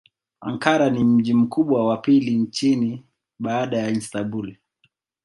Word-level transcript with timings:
Ankara 0.41 0.89
ni 0.89 1.03
mji 1.03 1.33
mkubwa 1.33 1.87
wa 1.87 1.97
pili 1.97 2.35
nchini 2.35 3.05
baada 3.39 3.77
ya 3.77 3.89
Istanbul. 3.89 4.55